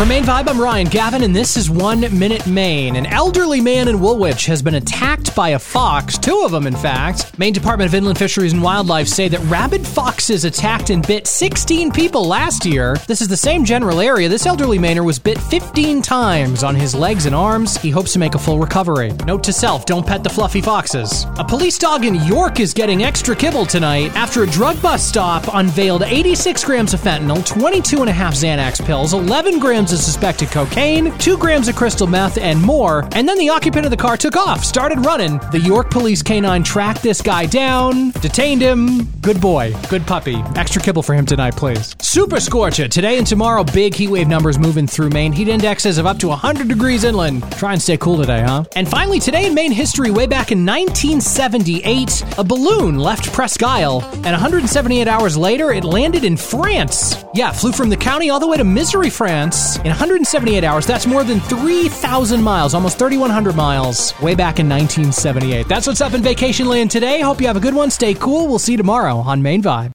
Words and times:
For 0.00 0.06
Maine 0.06 0.24
Vibe, 0.24 0.48
I'm 0.48 0.58
Ryan 0.58 0.88
Gavin, 0.88 1.22
and 1.22 1.36
this 1.36 1.58
is 1.58 1.68
One 1.68 2.00
Minute 2.18 2.46
Maine. 2.46 2.96
An 2.96 3.04
elderly 3.04 3.60
man 3.60 3.86
in 3.86 4.00
Woolwich 4.00 4.46
has 4.46 4.62
been 4.62 4.76
attacked 4.76 5.36
by 5.36 5.50
a 5.50 5.58
fox, 5.58 6.16
two 6.16 6.40
of 6.42 6.52
them, 6.52 6.66
in 6.66 6.74
fact. 6.74 7.38
Maine 7.38 7.52
Department 7.52 7.86
of 7.86 7.94
Inland 7.94 8.16
Fisheries 8.16 8.54
and 8.54 8.62
Wildlife 8.62 9.06
say 9.06 9.28
that 9.28 9.40
rabid 9.40 9.86
foxes 9.86 10.46
attacked 10.46 10.88
and 10.88 11.06
bit 11.06 11.26
16 11.26 11.92
people 11.92 12.26
last 12.26 12.64
year. 12.64 12.96
This 13.08 13.20
is 13.20 13.28
the 13.28 13.36
same 13.36 13.62
general 13.62 14.00
area. 14.00 14.26
This 14.26 14.46
elderly 14.46 14.78
Mainer 14.78 15.04
was 15.04 15.18
bit 15.18 15.36
15 15.36 16.00
times 16.00 16.64
on 16.64 16.74
his 16.74 16.94
legs 16.94 17.26
and 17.26 17.34
arms. 17.34 17.76
He 17.76 17.90
hopes 17.90 18.14
to 18.14 18.18
make 18.18 18.34
a 18.34 18.38
full 18.38 18.58
recovery. 18.58 19.12
Note 19.26 19.44
to 19.44 19.52
self 19.52 19.84
don't 19.84 20.06
pet 20.06 20.24
the 20.24 20.30
fluffy 20.30 20.62
foxes. 20.62 21.26
A 21.36 21.44
police 21.44 21.76
dog 21.76 22.06
in 22.06 22.14
York 22.24 22.58
is 22.58 22.72
getting 22.72 23.04
extra 23.04 23.36
kibble 23.36 23.66
tonight 23.66 24.16
after 24.16 24.44
a 24.44 24.46
drug 24.46 24.80
bust 24.80 25.10
stop 25.10 25.44
unveiled 25.52 26.04
86 26.04 26.64
grams 26.64 26.94
of 26.94 27.00
fentanyl, 27.00 27.44
22 27.44 28.00
and 28.00 28.08
a 28.08 28.14
half 28.14 28.32
Xanax 28.32 28.82
pills, 28.82 29.12
11 29.12 29.58
grams 29.58 29.89
of 29.92 29.98
suspected 29.98 30.50
cocaine, 30.50 31.16
2 31.18 31.36
grams 31.38 31.68
of 31.68 31.76
crystal 31.76 32.06
meth, 32.06 32.38
and 32.38 32.60
more. 32.60 33.08
And 33.12 33.28
then 33.28 33.38
the 33.38 33.48
occupant 33.48 33.84
of 33.84 33.90
the 33.90 33.96
car 33.96 34.16
took 34.16 34.36
off, 34.36 34.64
started 34.64 35.04
running. 35.04 35.38
The 35.52 35.60
York 35.60 35.90
police 35.90 36.22
canine 36.22 36.62
tracked 36.62 37.02
this 37.02 37.20
guy 37.22 37.46
down, 37.46 38.10
detained 38.12 38.62
him. 38.62 39.04
Good 39.20 39.40
boy, 39.40 39.74
good 39.88 40.06
puppy. 40.06 40.36
Extra 40.56 40.80
kibble 40.80 41.02
for 41.02 41.14
him 41.14 41.26
tonight, 41.26 41.56
please. 41.56 41.96
Super 42.00 42.40
Scorcher. 42.40 42.88
Today 42.88 43.18
and 43.18 43.26
tomorrow, 43.26 43.64
big 43.64 43.94
heat 43.94 44.08
wave 44.08 44.28
numbers 44.28 44.58
moving 44.58 44.86
through 44.86 45.10
Maine. 45.10 45.32
Heat 45.32 45.48
indexes 45.48 45.98
of 45.98 46.06
up 46.06 46.18
to 46.18 46.28
100 46.28 46.68
degrees 46.68 47.04
inland. 47.04 47.42
Try 47.52 47.72
and 47.72 47.82
stay 47.82 47.96
cool 47.96 48.16
today, 48.16 48.42
huh? 48.42 48.64
And 48.76 48.88
finally, 48.88 49.20
today 49.20 49.46
in 49.46 49.54
Maine 49.54 49.72
history, 49.72 50.10
way 50.10 50.26
back 50.26 50.52
in 50.52 50.64
1978, 50.64 52.24
a 52.38 52.44
balloon 52.44 52.98
left 52.98 53.32
Presque 53.32 53.62
Isle, 53.62 54.02
and 54.14 54.24
178 54.24 55.08
hours 55.08 55.36
later, 55.36 55.72
it 55.72 55.84
landed 55.84 56.24
in 56.24 56.36
France. 56.36 57.24
Yeah, 57.34 57.52
flew 57.52 57.72
from 57.72 57.90
the 57.90 57.96
county 57.96 58.30
all 58.30 58.40
the 58.40 58.46
way 58.46 58.56
to 58.56 58.64
Miserey, 58.64 59.10
France. 59.10 59.78
In 59.82 59.88
178 59.88 60.62
hours, 60.62 60.84
that's 60.84 61.06
more 61.06 61.24
than 61.24 61.40
3,000 61.40 62.42
miles, 62.42 62.74
almost 62.74 62.98
3,100 62.98 63.56
miles, 63.56 64.12
way 64.20 64.34
back 64.34 64.58
in 64.58 64.68
1978. 64.68 65.66
That's 65.68 65.86
what's 65.86 66.02
up 66.02 66.12
in 66.12 66.20
Vacation 66.20 66.68
Land 66.68 66.90
today. 66.90 67.22
Hope 67.22 67.40
you 67.40 67.46
have 67.46 67.56
a 67.56 67.60
good 67.60 67.74
one. 67.74 67.90
Stay 67.90 68.12
cool. 68.12 68.46
We'll 68.46 68.58
see 68.58 68.72
you 68.72 68.76
tomorrow 68.76 69.16
on 69.16 69.40
Maine 69.40 69.62
Vibe. 69.62 69.88